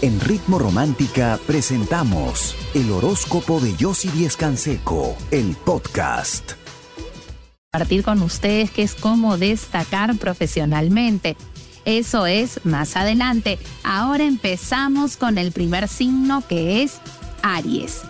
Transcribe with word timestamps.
En 0.00 0.20
Ritmo 0.20 0.60
Romántica 0.60 1.40
presentamos 1.44 2.54
el 2.72 2.92
horóscopo 2.92 3.58
de 3.58 3.74
Yossi 3.74 4.08
Díez 4.10 4.36
Canseco, 4.36 5.16
el 5.32 5.56
podcast. 5.56 6.52
Compartir 7.72 8.04
con 8.04 8.22
ustedes 8.22 8.70
que 8.70 8.84
es 8.84 8.94
cómo 8.94 9.38
destacar 9.38 10.16
profesionalmente. 10.16 11.36
Eso 11.84 12.26
es 12.26 12.64
más 12.64 12.96
adelante. 12.96 13.58
Ahora 13.82 14.22
empezamos 14.22 15.16
con 15.16 15.36
el 15.36 15.50
primer 15.50 15.88
signo 15.88 16.44
que 16.46 16.84
es 16.84 17.00
Aries. 17.42 18.02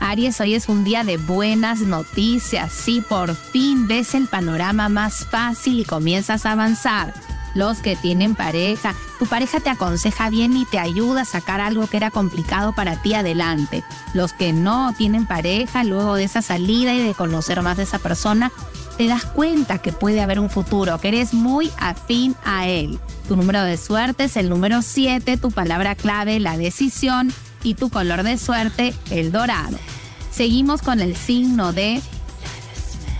Aries, 0.00 0.40
hoy 0.40 0.54
es 0.54 0.68
un 0.68 0.82
día 0.82 1.04
de 1.04 1.18
buenas 1.18 1.78
noticias. 1.82 2.72
Sí, 2.72 3.00
por 3.08 3.36
fin 3.36 3.86
ves 3.86 4.16
el 4.16 4.26
panorama 4.26 4.88
más 4.88 5.24
fácil 5.24 5.78
y 5.78 5.84
comienzas 5.84 6.46
a 6.46 6.52
avanzar 6.52 7.14
los 7.58 7.78
que 7.78 7.96
tienen 7.96 8.34
pareja. 8.34 8.94
Tu 9.18 9.26
pareja 9.26 9.60
te 9.60 9.68
aconseja 9.68 10.30
bien 10.30 10.56
y 10.56 10.64
te 10.64 10.78
ayuda 10.78 11.22
a 11.22 11.26
sacar 11.26 11.60
algo 11.60 11.86
que 11.88 11.96
era 11.96 12.10
complicado 12.10 12.72
para 12.72 13.02
ti 13.02 13.14
adelante. 13.14 13.82
Los 14.14 14.32
que 14.32 14.52
no 14.52 14.94
tienen 14.96 15.26
pareja, 15.26 15.84
luego 15.84 16.14
de 16.14 16.24
esa 16.24 16.40
salida 16.40 16.94
y 16.94 17.02
de 17.02 17.14
conocer 17.14 17.60
más 17.62 17.76
de 17.76 17.82
esa 17.82 17.98
persona, 17.98 18.52
te 18.96 19.08
das 19.08 19.24
cuenta 19.24 19.78
que 19.78 19.92
puede 19.92 20.20
haber 20.20 20.40
un 20.40 20.50
futuro, 20.50 20.98
que 21.00 21.08
eres 21.08 21.34
muy 21.34 21.70
afín 21.78 22.36
a 22.44 22.68
él. 22.68 22.98
Tu 23.26 23.36
número 23.36 23.62
de 23.62 23.76
suerte 23.76 24.24
es 24.24 24.36
el 24.36 24.48
número 24.48 24.82
7, 24.82 25.36
tu 25.36 25.50
palabra 25.50 25.94
clave, 25.94 26.40
la 26.40 26.56
decisión 26.56 27.32
y 27.62 27.74
tu 27.74 27.90
color 27.90 28.22
de 28.22 28.38
suerte, 28.38 28.94
el 29.10 29.32
dorado. 29.32 29.78
Seguimos 30.30 30.82
con 30.82 31.00
el 31.00 31.16
signo 31.16 31.72
de 31.72 32.00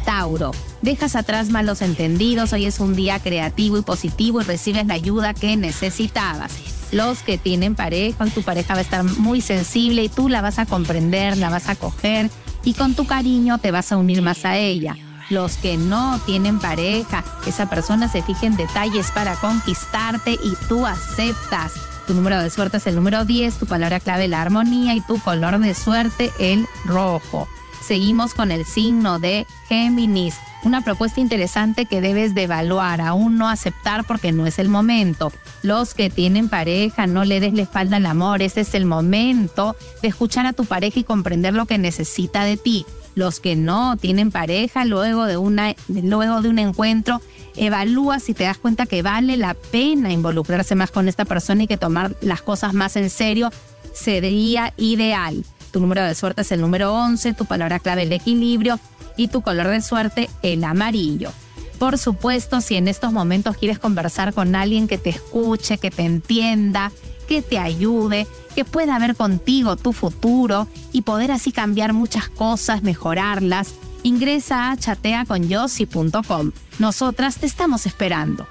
Tauro. 0.08 0.52
Dejas 0.80 1.16
atrás 1.16 1.50
malos 1.50 1.82
entendidos, 1.82 2.54
hoy 2.54 2.64
es 2.64 2.80
un 2.80 2.96
día 2.96 3.18
creativo 3.18 3.76
y 3.76 3.82
positivo 3.82 4.40
y 4.40 4.44
recibes 4.44 4.86
la 4.86 4.94
ayuda 4.94 5.34
que 5.34 5.54
necesitabas. 5.54 6.50
Los 6.92 7.18
que 7.18 7.36
tienen 7.36 7.74
pareja, 7.74 8.24
tu 8.28 8.40
pareja 8.40 8.72
va 8.72 8.78
a 8.78 8.82
estar 8.84 9.04
muy 9.04 9.42
sensible 9.42 10.02
y 10.02 10.08
tú 10.08 10.30
la 10.30 10.40
vas 10.40 10.58
a 10.58 10.64
comprender, 10.64 11.36
la 11.36 11.50
vas 11.50 11.68
a 11.68 11.76
coger 11.76 12.30
y 12.64 12.72
con 12.72 12.94
tu 12.94 13.06
cariño 13.06 13.58
te 13.58 13.70
vas 13.70 13.92
a 13.92 13.98
unir 13.98 14.22
más 14.22 14.46
a 14.46 14.56
ella. 14.56 14.96
Los 15.28 15.58
que 15.58 15.76
no 15.76 16.18
tienen 16.24 16.58
pareja, 16.58 17.22
esa 17.46 17.68
persona 17.68 18.08
se 18.08 18.22
fija 18.22 18.46
en 18.46 18.56
detalles 18.56 19.10
para 19.10 19.34
conquistarte 19.34 20.38
y 20.42 20.54
tú 20.70 20.86
aceptas. 20.86 21.72
Tu 22.06 22.14
número 22.14 22.42
de 22.42 22.48
suerte 22.48 22.78
es 22.78 22.86
el 22.86 22.94
número 22.94 23.26
10, 23.26 23.58
tu 23.58 23.66
palabra 23.66 24.00
clave 24.00 24.26
la 24.26 24.40
armonía 24.40 24.94
y 24.94 25.02
tu 25.02 25.20
color 25.20 25.58
de 25.58 25.74
suerte 25.74 26.32
el 26.38 26.66
rojo. 26.86 27.46
Seguimos 27.88 28.34
con 28.34 28.52
el 28.52 28.66
signo 28.66 29.18
de 29.18 29.46
Géminis 29.66 30.34
una 30.62 30.82
propuesta 30.82 31.22
interesante 31.22 31.86
que 31.86 32.02
debes 32.02 32.34
de 32.34 32.42
evaluar, 32.42 33.00
aún 33.00 33.38
no 33.38 33.48
aceptar 33.48 34.04
porque 34.04 34.30
no 34.30 34.46
es 34.46 34.58
el 34.58 34.68
momento. 34.68 35.32
Los 35.62 35.94
que 35.94 36.10
tienen 36.10 36.50
pareja, 36.50 37.06
no 37.06 37.24
le 37.24 37.40
des 37.40 37.54
la 37.54 37.62
espalda 37.62 37.96
al 37.96 38.04
amor, 38.04 38.42
ese 38.42 38.60
es 38.60 38.74
el 38.74 38.84
momento 38.84 39.74
de 40.02 40.08
escuchar 40.08 40.44
a 40.44 40.52
tu 40.52 40.66
pareja 40.66 41.00
y 41.00 41.04
comprender 41.04 41.54
lo 41.54 41.64
que 41.64 41.78
necesita 41.78 42.44
de 42.44 42.58
ti. 42.58 42.84
Los 43.14 43.40
que 43.40 43.56
no 43.56 43.96
tienen 43.96 44.32
pareja, 44.32 44.84
luego 44.84 45.24
de, 45.24 45.38
una, 45.38 45.74
luego 45.88 46.42
de 46.42 46.50
un 46.50 46.58
encuentro, 46.58 47.22
evalúa 47.56 48.20
si 48.20 48.34
te 48.34 48.44
das 48.44 48.58
cuenta 48.58 48.84
que 48.84 49.00
vale 49.00 49.38
la 49.38 49.54
pena 49.54 50.12
involucrarse 50.12 50.74
más 50.74 50.90
con 50.90 51.08
esta 51.08 51.24
persona 51.24 51.62
y 51.62 51.66
que 51.66 51.78
tomar 51.78 52.14
las 52.20 52.42
cosas 52.42 52.74
más 52.74 52.96
en 52.96 53.08
serio 53.08 53.50
sería 53.94 54.74
ideal. 54.76 55.42
Tu 55.70 55.80
número 55.80 56.02
de 56.02 56.14
suerte 56.14 56.42
es 56.42 56.52
el 56.52 56.60
número 56.60 56.94
11, 56.94 57.34
tu 57.34 57.44
palabra 57.44 57.78
clave 57.78 58.02
el 58.02 58.12
equilibrio 58.12 58.78
y 59.16 59.28
tu 59.28 59.42
color 59.42 59.68
de 59.68 59.82
suerte 59.82 60.30
el 60.42 60.64
amarillo. 60.64 61.30
Por 61.78 61.98
supuesto, 61.98 62.60
si 62.60 62.76
en 62.76 62.88
estos 62.88 63.12
momentos 63.12 63.56
quieres 63.56 63.78
conversar 63.78 64.34
con 64.34 64.54
alguien 64.56 64.88
que 64.88 64.98
te 64.98 65.10
escuche, 65.10 65.78
que 65.78 65.90
te 65.90 66.02
entienda, 66.02 66.90
que 67.28 67.42
te 67.42 67.58
ayude, 67.58 68.26
que 68.54 68.64
pueda 68.64 68.98
ver 68.98 69.14
contigo 69.14 69.76
tu 69.76 69.92
futuro 69.92 70.66
y 70.92 71.02
poder 71.02 71.30
así 71.30 71.52
cambiar 71.52 71.92
muchas 71.92 72.28
cosas, 72.28 72.82
mejorarlas, 72.82 73.74
ingresa 74.02 74.70
a 74.70 74.76
chateaconyossi.com. 74.76 76.52
Nosotras 76.78 77.36
te 77.36 77.46
estamos 77.46 77.86
esperando. 77.86 78.46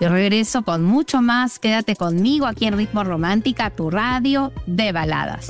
Yo 0.00 0.08
regreso 0.08 0.62
con 0.62 0.84
mucho 0.84 1.20
más. 1.20 1.58
Quédate 1.58 1.96
conmigo 1.96 2.46
aquí 2.46 2.66
en 2.66 2.76
Ritmo 2.76 3.04
Romántica, 3.04 3.70
tu 3.70 3.90
radio 3.90 4.52
de 4.66 4.92
baladas. 4.92 5.48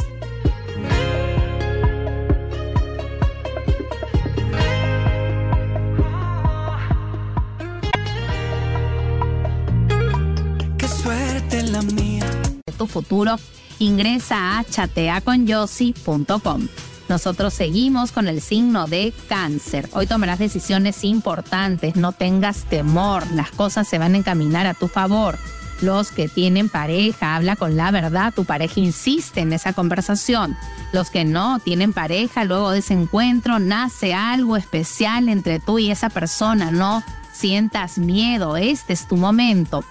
Tu 12.80 12.86
futuro, 12.86 13.36
ingresa 13.78 14.58
a 14.58 14.64
chateaconyossi.com. 14.64 16.68
Nosotros 17.10 17.52
seguimos 17.52 18.12
con 18.12 18.28
el 18.28 18.40
signo 18.40 18.86
de 18.86 19.12
cáncer. 19.28 19.90
Hoy 19.92 20.06
tomarás 20.06 20.38
decisiones 20.38 21.04
importantes, 21.04 21.96
no 21.96 22.12
tengas 22.12 22.64
temor, 22.64 23.30
las 23.32 23.50
cosas 23.50 23.86
se 23.86 23.98
van 23.98 24.14
a 24.14 24.18
encaminar 24.18 24.66
a 24.66 24.74
tu 24.74 24.88
favor. 24.88 25.36
Los 25.82 26.10
que 26.10 26.28
tienen 26.28 26.68
pareja, 26.68 27.36
habla 27.36 27.56
con 27.56 27.76
la 27.76 27.90
verdad, 27.90 28.32
tu 28.34 28.44
pareja 28.44 28.80
insiste 28.80 29.40
en 29.40 29.52
esa 29.52 29.72
conversación. 29.72 30.56
Los 30.92 31.10
que 31.10 31.24
no 31.24 31.58
tienen 31.58 31.92
pareja, 31.92 32.44
luego 32.44 32.70
de 32.70 32.78
ese 32.78 32.94
encuentro 32.94 33.58
nace 33.58 34.14
algo 34.14 34.56
especial 34.56 35.28
entre 35.28 35.58
tú 35.58 35.78
y 35.78 35.90
esa 35.90 36.10
persona, 36.10 36.70
no 36.70 37.02
sientas 37.32 37.98
miedo, 37.98 38.56
este 38.56 38.92
es 38.92 39.08
tu 39.08 39.16
momento. 39.16 39.84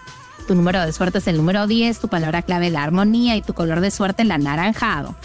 Tu 0.49 0.55
número 0.55 0.83
de 0.83 0.91
suerte 0.91 1.19
es 1.19 1.27
el 1.27 1.37
número 1.37 1.67
10, 1.67 1.99
tu 1.99 2.07
palabra 2.07 2.41
clave 2.41 2.71
la 2.71 2.81
armonía 2.81 3.35
y 3.35 3.43
tu 3.43 3.53
color 3.53 3.81
de 3.81 3.91
suerte 3.91 4.23
el 4.23 4.31
anaranjado. 4.31 5.15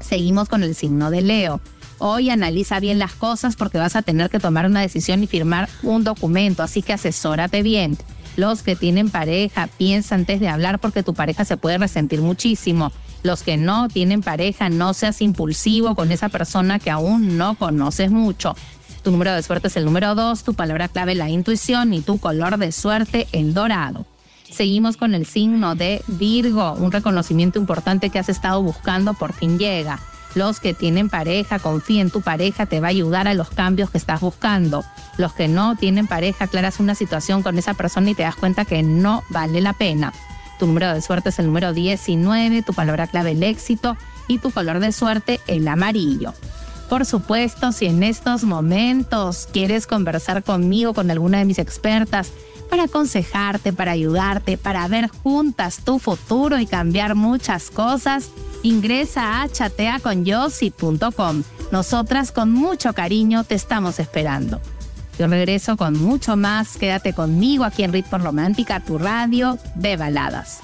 Seguimos 0.00 0.48
con 0.48 0.64
el 0.64 0.74
signo 0.74 1.12
de 1.12 1.22
Leo. 1.22 1.60
Hoy 1.98 2.30
analiza 2.30 2.80
bien 2.80 2.98
las 2.98 3.12
cosas 3.12 3.54
porque 3.54 3.78
vas 3.78 3.94
a 3.94 4.02
tener 4.02 4.28
que 4.28 4.40
tomar 4.40 4.66
una 4.66 4.80
decisión 4.80 5.22
y 5.22 5.28
firmar 5.28 5.68
un 5.84 6.02
documento, 6.02 6.64
así 6.64 6.82
que 6.82 6.92
asesórate 6.92 7.62
bien. 7.62 7.96
Los 8.34 8.64
que 8.64 8.74
tienen 8.74 9.08
pareja, 9.08 9.68
piensa 9.78 10.16
antes 10.16 10.40
de 10.40 10.48
hablar 10.48 10.80
porque 10.80 11.04
tu 11.04 11.14
pareja 11.14 11.44
se 11.44 11.56
puede 11.56 11.78
resentir 11.78 12.20
muchísimo. 12.20 12.90
Los 13.22 13.44
que 13.44 13.56
no 13.56 13.86
tienen 13.86 14.20
pareja, 14.20 14.68
no 14.68 14.94
seas 14.94 15.22
impulsivo 15.22 15.94
con 15.94 16.10
esa 16.10 16.28
persona 16.28 16.80
que 16.80 16.90
aún 16.90 17.38
no 17.38 17.54
conoces 17.54 18.10
mucho. 18.10 18.56
Tu 19.04 19.12
número 19.12 19.32
de 19.32 19.44
suerte 19.44 19.68
es 19.68 19.76
el 19.76 19.84
número 19.84 20.16
2, 20.16 20.42
tu 20.42 20.54
palabra 20.54 20.88
clave 20.88 21.14
la 21.14 21.30
intuición 21.30 21.94
y 21.94 22.00
tu 22.00 22.18
color 22.18 22.58
de 22.58 22.72
suerte 22.72 23.28
el 23.30 23.54
dorado. 23.54 24.06
Seguimos 24.50 24.96
con 24.96 25.14
el 25.14 25.26
signo 25.26 25.74
de 25.74 26.02
Virgo, 26.06 26.72
un 26.74 26.92
reconocimiento 26.92 27.58
importante 27.58 28.10
que 28.10 28.18
has 28.18 28.28
estado 28.28 28.62
buscando 28.62 29.14
por 29.14 29.32
fin 29.32 29.58
llega. 29.58 30.00
Los 30.34 30.60
que 30.60 30.74
tienen 30.74 31.08
pareja, 31.08 31.58
confía 31.58 32.02
en 32.02 32.10
tu 32.10 32.20
pareja, 32.20 32.66
te 32.66 32.80
va 32.80 32.88
a 32.88 32.90
ayudar 32.90 33.26
a 33.26 33.34
los 33.34 33.50
cambios 33.50 33.90
que 33.90 33.98
estás 33.98 34.20
buscando. 34.20 34.84
Los 35.18 35.32
que 35.32 35.48
no 35.48 35.76
tienen 35.76 36.06
pareja, 36.06 36.44
aclaras 36.44 36.78
una 36.78 36.94
situación 36.94 37.42
con 37.42 37.58
esa 37.58 37.74
persona 37.74 38.10
y 38.10 38.14
te 38.14 38.22
das 38.22 38.36
cuenta 38.36 38.64
que 38.64 38.82
no 38.82 39.22
vale 39.30 39.60
la 39.60 39.72
pena. 39.72 40.12
Tu 40.58 40.66
número 40.66 40.92
de 40.92 41.00
suerte 41.00 41.30
es 41.30 41.38
el 41.38 41.46
número 41.46 41.72
19, 41.72 42.62
tu 42.62 42.74
palabra 42.74 43.06
clave 43.06 43.32
el 43.32 43.42
éxito 43.42 43.96
y 44.28 44.38
tu 44.38 44.50
color 44.50 44.78
de 44.78 44.92
suerte 44.92 45.40
el 45.46 45.66
amarillo. 45.66 46.34
Por 46.88 47.06
supuesto, 47.06 47.72
si 47.72 47.86
en 47.86 48.02
estos 48.02 48.44
momentos 48.44 49.48
quieres 49.52 49.86
conversar 49.86 50.42
conmigo, 50.42 50.92
con 50.92 51.10
alguna 51.10 51.38
de 51.38 51.44
mis 51.44 51.58
expertas, 51.58 52.32
para 52.70 52.84
aconsejarte, 52.84 53.72
para 53.72 53.92
ayudarte, 53.92 54.56
para 54.56 54.86
ver 54.88 55.08
juntas 55.08 55.82
tu 55.84 55.98
futuro 55.98 56.58
y 56.58 56.66
cambiar 56.66 57.14
muchas 57.16 57.70
cosas, 57.70 58.30
ingresa 58.62 59.42
a 59.42 59.48
chateaconyossi.com. 59.48 61.42
Nosotras 61.72 62.32
con 62.32 62.52
mucho 62.52 62.92
cariño 62.94 63.44
te 63.44 63.56
estamos 63.56 63.98
esperando. 63.98 64.60
Yo 65.18 65.26
regreso 65.26 65.76
con 65.76 66.00
mucho 66.00 66.36
más. 66.36 66.78
Quédate 66.78 67.12
conmigo 67.12 67.64
aquí 67.64 67.82
en 67.82 67.92
Ritmo 67.92 68.18
Romántica, 68.18 68.80
tu 68.80 68.96
radio 68.96 69.58
de 69.74 69.96
baladas. 69.98 70.60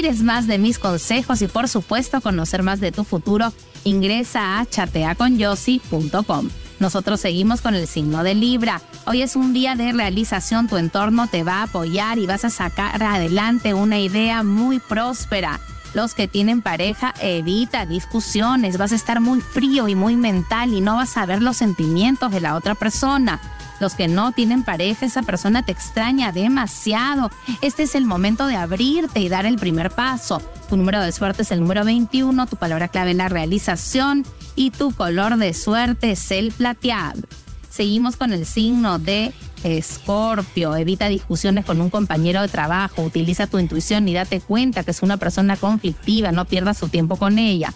¿Quieres 0.00 0.22
más 0.22 0.46
de 0.46 0.58
mis 0.58 0.78
consejos 0.78 1.42
y 1.42 1.48
por 1.48 1.68
supuesto 1.68 2.20
conocer 2.20 2.62
más 2.62 2.78
de 2.78 2.92
tu 2.92 3.02
futuro? 3.02 3.52
Ingresa 3.82 4.60
a 4.60 4.64
chateaconyossi.com. 4.64 6.50
Nosotros 6.78 7.18
seguimos 7.18 7.60
con 7.60 7.74
el 7.74 7.88
signo 7.88 8.22
de 8.22 8.36
Libra. 8.36 8.80
Hoy 9.06 9.22
es 9.22 9.34
un 9.34 9.52
día 9.52 9.74
de 9.74 9.90
realización, 9.90 10.68
tu 10.68 10.76
entorno 10.76 11.26
te 11.26 11.42
va 11.42 11.54
a 11.54 11.62
apoyar 11.64 12.18
y 12.18 12.28
vas 12.28 12.44
a 12.44 12.50
sacar 12.50 13.02
adelante 13.02 13.74
una 13.74 13.98
idea 13.98 14.44
muy 14.44 14.78
próspera. 14.78 15.58
Los 15.94 16.14
que 16.14 16.28
tienen 16.28 16.62
pareja, 16.62 17.12
evita 17.20 17.84
discusiones, 17.84 18.78
vas 18.78 18.92
a 18.92 18.96
estar 18.96 19.18
muy 19.18 19.40
frío 19.40 19.88
y 19.88 19.96
muy 19.96 20.14
mental 20.14 20.74
y 20.74 20.80
no 20.80 20.94
vas 20.94 21.16
a 21.16 21.26
ver 21.26 21.42
los 21.42 21.56
sentimientos 21.56 22.30
de 22.30 22.40
la 22.40 22.54
otra 22.54 22.76
persona 22.76 23.40
Los 23.80 23.94
que 23.94 24.08
no 24.08 24.32
tienen 24.32 24.64
pareja, 24.64 25.06
esa 25.06 25.22
persona 25.22 25.64
te 25.64 25.72
extraña 25.72 26.32
demasiado. 26.32 27.30
Este 27.62 27.84
es 27.84 27.94
el 27.94 28.04
momento 28.04 28.46
de 28.46 28.56
abrirte 28.56 29.20
y 29.20 29.28
dar 29.28 29.46
el 29.46 29.56
primer 29.56 29.90
paso. 29.90 30.42
Tu 30.68 30.76
número 30.76 31.00
de 31.00 31.12
suerte 31.12 31.42
es 31.42 31.52
el 31.52 31.60
número 31.60 31.84
21, 31.84 32.46
tu 32.46 32.56
palabra 32.56 32.88
clave 32.88 33.12
es 33.12 33.16
la 33.16 33.28
realización 33.28 34.24
y 34.56 34.70
tu 34.70 34.92
color 34.92 35.36
de 35.36 35.54
suerte 35.54 36.10
es 36.10 36.30
el 36.30 36.52
plateado. 36.52 37.22
Seguimos 37.70 38.16
con 38.16 38.32
el 38.32 38.44
signo 38.44 38.98
de 38.98 39.32
Escorpio. 39.62 40.74
Evita 40.74 41.08
discusiones 41.08 41.64
con 41.64 41.80
un 41.80 41.90
compañero 41.90 42.42
de 42.42 42.48
trabajo. 42.48 43.02
Utiliza 43.02 43.46
tu 43.46 43.58
intuición 43.58 44.08
y 44.08 44.14
date 44.14 44.40
cuenta 44.40 44.82
que 44.82 44.90
es 44.90 45.02
una 45.02 45.16
persona 45.16 45.56
conflictiva. 45.56 46.32
No 46.32 46.44
pierdas 46.44 46.78
su 46.78 46.88
tiempo 46.88 47.16
con 47.16 47.38
ella. 47.38 47.72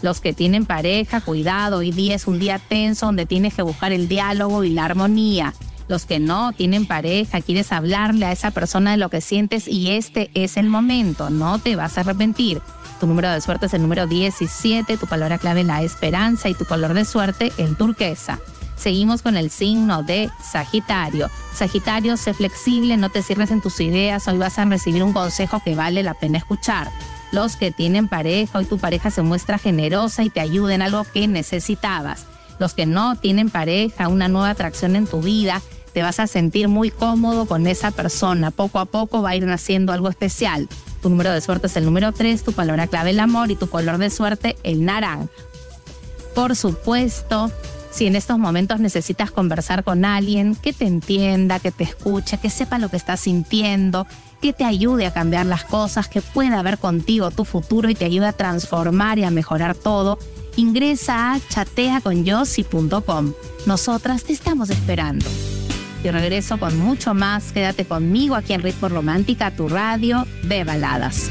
Los 0.00 0.20
que 0.20 0.32
tienen 0.32 0.64
pareja, 0.64 1.20
cuidado. 1.20 1.78
Hoy 1.78 1.90
día 1.90 2.14
es 2.14 2.26
un 2.26 2.38
día 2.38 2.58
tenso 2.58 3.06
donde 3.06 3.26
tienes 3.26 3.54
que 3.54 3.62
buscar 3.62 3.92
el 3.92 4.08
diálogo 4.08 4.62
y 4.62 4.70
la 4.70 4.84
armonía. 4.84 5.54
Los 5.88 6.04
que 6.04 6.20
no 6.20 6.52
tienen 6.52 6.86
pareja, 6.86 7.40
quieres 7.40 7.72
hablarle 7.72 8.26
a 8.26 8.32
esa 8.32 8.50
persona 8.50 8.92
de 8.92 8.98
lo 8.98 9.08
que 9.08 9.20
sientes 9.20 9.66
y 9.66 9.90
este 9.90 10.30
es 10.34 10.56
el 10.56 10.68
momento. 10.68 11.30
No 11.30 11.58
te 11.58 11.76
vas 11.76 11.96
a 11.96 12.02
arrepentir. 12.02 12.60
Tu 13.00 13.06
número 13.06 13.30
de 13.30 13.40
suerte 13.40 13.66
es 13.66 13.74
el 13.74 13.82
número 13.82 14.06
17, 14.06 14.98
tu 14.98 15.06
palabra 15.06 15.38
clave 15.38 15.64
la 15.64 15.82
esperanza 15.82 16.48
y 16.48 16.54
tu 16.54 16.64
color 16.64 16.94
de 16.94 17.04
suerte 17.04 17.52
el 17.58 17.76
turquesa. 17.76 18.38
Seguimos 18.76 19.22
con 19.22 19.36
el 19.36 19.50
signo 19.50 20.02
de 20.02 20.30
Sagitario. 20.42 21.30
Sagitario, 21.54 22.16
sé 22.16 22.34
flexible, 22.34 22.96
no 22.96 23.10
te 23.10 23.22
cierres 23.22 23.50
en 23.50 23.60
tus 23.60 23.80
ideas, 23.80 24.28
hoy 24.28 24.38
vas 24.38 24.58
a 24.58 24.64
recibir 24.66 25.02
un 25.02 25.12
consejo 25.12 25.60
que 25.64 25.74
vale 25.74 26.02
la 26.02 26.14
pena 26.14 26.38
escuchar. 26.38 26.88
Los 27.30 27.56
que 27.56 27.70
tienen 27.70 28.08
pareja, 28.08 28.58
hoy 28.58 28.64
tu 28.64 28.78
pareja 28.78 29.10
se 29.10 29.22
muestra 29.22 29.58
generosa 29.58 30.22
y 30.22 30.30
te 30.30 30.40
ayuda 30.40 30.74
en 30.74 30.82
algo 30.82 31.04
que 31.04 31.28
necesitabas. 31.28 32.24
Los 32.58 32.74
que 32.74 32.86
no 32.86 33.16
tienen 33.16 33.50
pareja, 33.50 34.08
una 34.08 34.28
nueva 34.28 34.50
atracción 34.50 34.96
en 34.96 35.06
tu 35.06 35.20
vida, 35.20 35.60
te 35.92 36.02
vas 36.02 36.20
a 36.20 36.26
sentir 36.26 36.68
muy 36.68 36.90
cómodo 36.90 37.46
con 37.46 37.66
esa 37.66 37.90
persona. 37.90 38.50
Poco 38.50 38.78
a 38.78 38.86
poco 38.86 39.22
va 39.22 39.30
a 39.30 39.36
ir 39.36 39.44
naciendo 39.44 39.92
algo 39.92 40.08
especial. 40.08 40.68
Tu 41.02 41.10
número 41.10 41.32
de 41.32 41.40
suerte 41.40 41.66
es 41.66 41.76
el 41.76 41.84
número 41.84 42.12
3, 42.12 42.42
tu 42.42 42.52
palabra 42.52 42.86
clave 42.86 43.10
el 43.10 43.20
amor 43.20 43.50
y 43.50 43.56
tu 43.56 43.68
color 43.68 43.98
de 43.98 44.10
suerte 44.10 44.56
el 44.62 44.84
naranja. 44.84 45.28
Por 46.34 46.56
supuesto, 46.56 47.50
si 47.90 48.06
en 48.06 48.16
estos 48.16 48.38
momentos 48.38 48.80
necesitas 48.80 49.30
conversar 49.30 49.84
con 49.84 50.04
alguien 50.04 50.54
que 50.54 50.72
te 50.72 50.86
entienda, 50.86 51.58
que 51.58 51.70
te 51.70 51.84
escuche, 51.84 52.38
que 52.38 52.50
sepa 52.50 52.78
lo 52.78 52.88
que 52.88 52.96
estás 52.96 53.20
sintiendo, 53.20 54.06
que 54.40 54.52
te 54.52 54.64
ayude 54.64 55.06
a 55.06 55.12
cambiar 55.12 55.46
las 55.46 55.64
cosas, 55.64 56.08
que 56.08 56.22
pueda 56.22 56.62
ver 56.62 56.78
contigo 56.78 57.30
tu 57.30 57.44
futuro 57.44 57.88
y 57.88 57.94
te 57.94 58.04
ayude 58.04 58.26
a 58.26 58.32
transformar 58.32 59.18
y 59.18 59.24
a 59.24 59.30
mejorar 59.30 59.74
todo, 59.74 60.18
ingresa 60.56 61.32
a 61.32 61.40
chateaconyossi.com. 61.48 63.32
Nosotras 63.66 64.24
te 64.24 64.32
estamos 64.32 64.70
esperando. 64.70 65.26
Y 66.04 66.10
regreso 66.10 66.58
con 66.58 66.78
mucho 66.78 67.12
más. 67.12 67.52
Quédate 67.52 67.84
conmigo 67.84 68.36
aquí 68.36 68.52
en 68.52 68.62
Ritmo 68.62 68.88
Romántica, 68.88 69.50
tu 69.50 69.68
radio 69.68 70.26
de 70.44 70.62
baladas. 70.62 71.28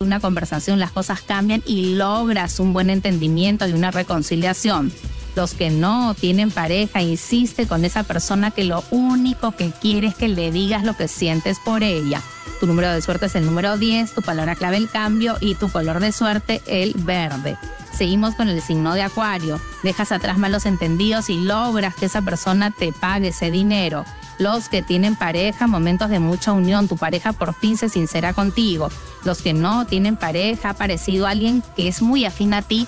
Una 0.00 0.20
conversación, 0.20 0.78
las 0.78 0.92
cosas 0.92 1.20
cambian 1.20 1.62
y 1.66 1.94
logras 1.94 2.60
un 2.60 2.72
buen 2.72 2.90
entendimiento 2.90 3.66
y 3.66 3.72
una 3.72 3.90
reconciliación. 3.90 4.92
Los 5.36 5.54
que 5.54 5.70
no 5.70 6.14
tienen 6.14 6.50
pareja, 6.50 7.02
insiste 7.02 7.66
con 7.66 7.84
esa 7.84 8.02
persona 8.02 8.50
que 8.50 8.64
lo 8.64 8.82
único 8.90 9.52
que 9.52 9.70
quiere 9.70 10.08
es 10.08 10.14
que 10.14 10.28
le 10.28 10.50
digas 10.50 10.84
lo 10.84 10.96
que 10.96 11.08
sientes 11.08 11.58
por 11.64 11.82
ella. 11.82 12.22
Tu 12.60 12.66
número 12.66 12.92
de 12.92 13.02
suerte 13.02 13.26
es 13.26 13.34
el 13.34 13.46
número 13.46 13.78
10, 13.78 14.14
tu 14.14 14.22
palabra 14.22 14.56
clave 14.56 14.78
el 14.78 14.88
cambio 14.88 15.36
y 15.40 15.54
tu 15.54 15.68
color 15.68 16.00
de 16.00 16.12
suerte 16.12 16.60
el 16.66 16.94
verde. 16.94 17.56
Seguimos 17.98 18.36
con 18.36 18.48
el 18.48 18.62
signo 18.62 18.94
de 18.94 19.02
Acuario. 19.02 19.60
Dejas 19.82 20.12
atrás 20.12 20.38
malos 20.38 20.64
entendidos 20.64 21.28
y 21.28 21.40
logras 21.40 21.94
que 21.96 22.06
esa 22.06 22.22
persona 22.22 22.70
te 22.70 22.92
pague 22.92 23.28
ese 23.28 23.50
dinero 23.50 24.04
los 24.38 24.68
que 24.68 24.82
tienen 24.82 25.16
pareja, 25.16 25.66
momentos 25.66 26.10
de 26.10 26.20
mucha 26.20 26.52
unión, 26.52 26.88
tu 26.88 26.96
pareja 26.96 27.32
por 27.32 27.54
fin 27.54 27.76
se 27.76 27.88
sincera 27.88 28.32
contigo. 28.32 28.88
Los 29.24 29.42
que 29.42 29.52
no 29.52 29.84
tienen 29.86 30.16
pareja, 30.16 30.68
ha 30.68 30.72
aparecido 30.72 31.26
alguien 31.26 31.62
que 31.76 31.88
es 31.88 32.02
muy 32.02 32.24
afín 32.24 32.54
a 32.54 32.62
ti, 32.62 32.86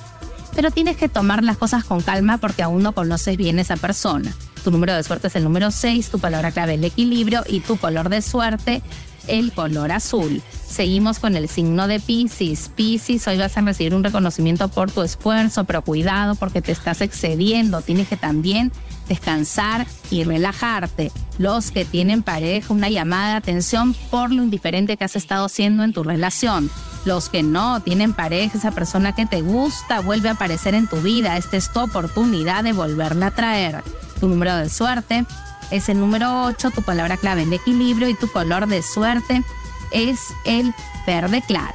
pero 0.54 0.70
tienes 0.70 0.96
que 0.96 1.08
tomar 1.08 1.42
las 1.42 1.58
cosas 1.58 1.84
con 1.84 2.00
calma 2.02 2.38
porque 2.38 2.62
aún 2.62 2.82
no 2.82 2.92
conoces 2.92 3.36
bien 3.36 3.58
esa 3.58 3.76
persona. 3.76 4.32
Tu 4.62 4.70
número 4.70 4.94
de 4.94 5.02
suerte 5.02 5.26
es 5.26 5.36
el 5.36 5.44
número 5.44 5.70
6, 5.70 6.10
tu 6.10 6.18
palabra 6.18 6.52
clave 6.52 6.74
el 6.74 6.84
equilibrio 6.84 7.42
y 7.48 7.60
tu 7.60 7.76
color 7.76 8.10
de 8.10 8.22
suerte 8.22 8.82
el 9.26 9.52
color 9.52 9.92
azul. 9.92 10.42
Seguimos 10.66 11.18
con 11.18 11.34
el 11.36 11.48
signo 11.48 11.88
de 11.88 11.98
Pisces. 11.98 12.70
Pisces, 12.74 13.26
hoy 13.26 13.38
vas 13.38 13.56
a 13.56 13.60
recibir 13.60 13.94
un 13.94 14.04
reconocimiento 14.04 14.68
por 14.68 14.90
tu 14.90 15.02
esfuerzo, 15.02 15.64
pero 15.64 15.82
cuidado 15.82 16.36
porque 16.36 16.62
te 16.62 16.72
estás 16.72 17.00
excediendo. 17.00 17.82
Tienes 17.82 18.08
que 18.08 18.16
también 18.16 18.70
descansar 19.08 19.86
y 20.10 20.22
relajarte. 20.22 21.10
Los 21.38 21.72
que 21.72 21.84
tienen 21.84 22.22
pareja, 22.22 22.72
una 22.72 22.88
llamada 22.88 23.30
de 23.30 23.36
atención 23.38 23.94
por 24.10 24.30
lo 24.30 24.44
indiferente 24.44 24.96
que 24.96 25.04
has 25.04 25.16
estado 25.16 25.46
haciendo 25.46 25.82
en 25.82 25.92
tu 25.92 26.04
relación. 26.04 26.70
Los 27.04 27.28
que 27.28 27.42
no 27.42 27.80
tienen 27.80 28.12
pareja, 28.12 28.56
esa 28.56 28.70
persona 28.70 29.14
que 29.14 29.26
te 29.26 29.42
gusta 29.42 30.00
vuelve 30.00 30.28
a 30.28 30.32
aparecer 30.32 30.74
en 30.74 30.86
tu 30.86 30.96
vida. 30.98 31.36
Esta 31.36 31.56
es 31.56 31.72
tu 31.72 31.80
oportunidad 31.80 32.62
de 32.62 32.72
volverla 32.72 33.26
a 33.26 33.30
traer. 33.32 33.82
Tu 34.20 34.28
número 34.28 34.54
de 34.54 34.68
suerte 34.68 35.26
es 35.70 35.88
el 35.88 36.00
número 36.00 36.44
8, 36.44 36.70
tu 36.70 36.82
palabra 36.82 37.16
clave 37.16 37.42
el 37.42 37.52
equilibrio 37.52 38.08
y 38.08 38.14
tu 38.14 38.30
color 38.30 38.66
de 38.66 38.82
suerte 38.82 39.42
es 39.90 40.20
el 40.44 40.74
verde 41.06 41.42
claro. 41.46 41.74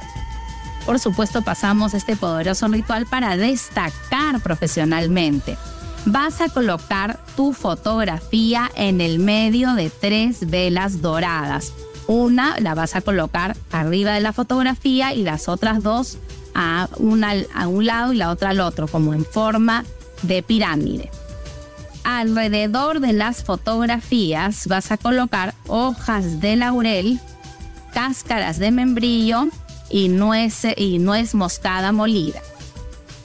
Por 0.84 0.98
supuesto 0.98 1.42
pasamos 1.42 1.94
este 1.94 2.16
poderoso 2.16 2.68
ritual 2.68 3.06
para 3.06 3.36
destacar 3.36 4.40
profesionalmente. 4.40 5.58
Vas 6.04 6.40
a 6.40 6.48
colocar 6.48 7.18
tu 7.34 7.52
fotografía 7.52 8.70
en 8.76 9.00
el 9.00 9.18
medio 9.18 9.74
de 9.74 9.90
tres 9.90 10.48
velas 10.48 11.02
doradas. 11.02 11.72
Una 12.06 12.60
la 12.60 12.74
vas 12.74 12.94
a 12.94 13.00
colocar 13.00 13.56
arriba 13.72 14.12
de 14.12 14.20
la 14.20 14.32
fotografía 14.32 15.12
y 15.12 15.24
las 15.24 15.48
otras 15.48 15.82
dos 15.82 16.18
a, 16.54 16.88
una, 16.98 17.34
a 17.52 17.66
un 17.66 17.86
lado 17.86 18.12
y 18.12 18.16
la 18.16 18.30
otra 18.30 18.50
al 18.50 18.60
otro, 18.60 18.86
como 18.86 19.12
en 19.12 19.24
forma 19.24 19.84
de 20.22 20.42
pirámide 20.44 21.10
alrededor 22.06 23.00
de 23.00 23.12
las 23.12 23.42
fotografías 23.42 24.68
vas 24.68 24.92
a 24.92 24.96
colocar 24.96 25.54
hojas 25.66 26.40
de 26.40 26.54
laurel, 26.54 27.18
cáscaras 27.92 28.60
de 28.60 28.70
membrillo 28.70 29.48
y 29.90 30.08
nuez, 30.08 30.62
y 30.76 31.00
nuez 31.00 31.34
moscada 31.34 31.90
molida. 31.90 32.40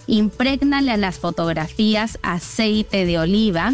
Imprégnale 0.08 0.92
a 0.92 0.98
las 0.98 1.20
fotografías 1.20 2.18
aceite 2.24 3.06
de 3.06 3.20
oliva 3.20 3.72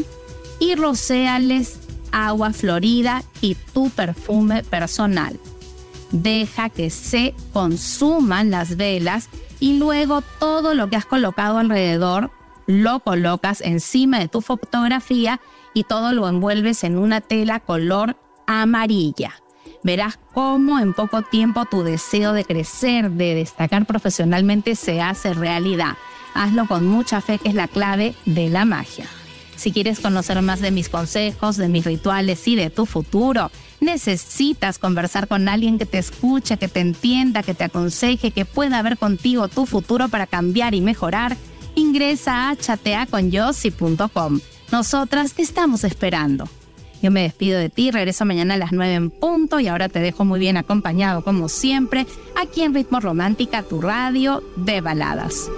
y 0.59 0.75
rocéales 0.75 1.79
agua 2.11 2.51
florida 2.51 3.23
y 3.39 3.55
tu 3.55 3.89
perfume 3.89 4.63
personal. 4.63 5.39
Deja 6.11 6.69
que 6.69 6.89
se 6.89 7.33
consuman 7.53 8.51
las 8.51 8.75
velas 8.75 9.29
y 9.61 9.77
luego 9.79 10.21
todo 10.37 10.73
lo 10.73 10.89
que 10.89 10.97
has 10.97 11.05
colocado 11.05 11.59
alrededor 11.59 12.29
lo 12.67 12.99
colocas 12.99 13.61
encima 13.61 14.19
de 14.19 14.27
tu 14.27 14.41
fotografía 14.41 15.39
y 15.73 15.83
todo 15.83 16.13
lo 16.13 16.27
envuelves 16.27 16.83
en 16.83 16.97
una 16.97 17.21
tela 17.21 17.59
color 17.61 18.17
amarilla. 18.45 19.33
Verás 19.83 20.19
cómo 20.33 20.79
en 20.79 20.93
poco 20.93 21.21
tiempo 21.21 21.65
tu 21.65 21.83
deseo 21.83 22.33
de 22.33 22.43
crecer, 22.43 23.11
de 23.11 23.35
destacar 23.35 23.85
profesionalmente 23.85 24.75
se 24.75 25.01
hace 25.01 25.33
realidad. 25.33 25.93
Hazlo 26.33 26.67
con 26.67 26.85
mucha 26.85 27.21
fe, 27.21 27.39
que 27.39 27.49
es 27.49 27.55
la 27.55 27.67
clave 27.67 28.15
de 28.25 28.49
la 28.49 28.65
magia. 28.65 29.05
Si 29.55 29.71
quieres 29.71 29.99
conocer 29.99 30.39
más 30.41 30.61
de 30.61 30.71
mis 30.71 30.89
consejos, 30.89 31.57
de 31.57 31.67
mis 31.67 31.85
rituales 31.85 32.47
y 32.47 32.55
de 32.55 32.69
tu 32.69 32.85
futuro, 32.85 33.49
necesitas 33.79 34.77
conversar 34.77 35.27
con 35.27 35.49
alguien 35.49 35.79
que 35.79 35.85
te 35.85 35.97
escuche, 35.97 36.57
que 36.57 36.67
te 36.67 36.79
entienda, 36.79 37.41
que 37.41 37.55
te 37.55 37.63
aconseje, 37.63 38.31
que 38.31 38.45
pueda 38.45 38.81
ver 38.81 38.97
contigo 38.97 39.47
tu 39.47 39.65
futuro 39.65 40.09
para 40.09 40.27
cambiar 40.27 40.75
y 40.75 40.81
mejorar 40.81 41.37
ingresa 41.87 42.49
a 42.49 42.55
chateaconyossi.com. 42.55 44.39
Nosotras 44.71 45.33
te 45.33 45.41
estamos 45.41 45.83
esperando. 45.83 46.47
Yo 47.01 47.11
me 47.11 47.21
despido 47.21 47.59
de 47.59 47.69
ti, 47.69 47.91
regreso 47.91 48.25
mañana 48.25 48.55
a 48.55 48.57
las 48.57 48.71
9 48.71 48.93
en 48.93 49.09
punto 49.11 49.59
y 49.59 49.67
ahora 49.67 49.87
te 49.87 49.99
dejo 49.99 50.25
muy 50.25 50.39
bien 50.39 50.57
acompañado 50.57 51.23
como 51.23 51.47
siempre 51.47 52.07
aquí 52.35 52.63
en 52.63 52.73
Ritmo 52.73 52.99
Romántica, 52.99 53.63
tu 53.63 53.81
radio 53.81 54.43
de 54.55 54.81
baladas. 54.81 55.49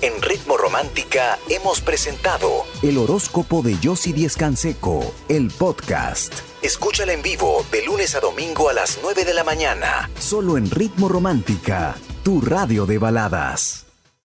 En 0.00 0.20
Ritmo 0.22 0.56
Romántica 0.56 1.38
hemos 1.50 1.80
presentado 1.80 2.50
el 2.82 2.98
horóscopo 2.98 3.62
de 3.62 3.78
Yossi 3.78 4.12
Díez 4.12 4.36
Canseco, 4.36 5.14
el 5.28 5.48
podcast. 5.50 6.53
Escúchala 6.64 7.12
en 7.12 7.20
vivo 7.20 7.62
de 7.70 7.84
lunes 7.84 8.14
a 8.14 8.20
domingo 8.20 8.70
a 8.70 8.72
las 8.72 8.98
9 9.02 9.26
de 9.26 9.34
la 9.34 9.44
mañana, 9.44 10.08
solo 10.18 10.56
en 10.56 10.70
Ritmo 10.70 11.10
Romántica, 11.10 11.94
tu 12.22 12.40
radio 12.40 12.86
de 12.86 12.96
baladas. 12.96 13.83